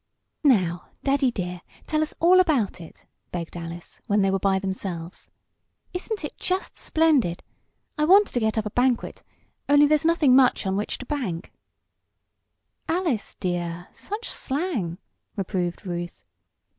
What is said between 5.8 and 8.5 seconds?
"Isn't it just splendid! I wanted to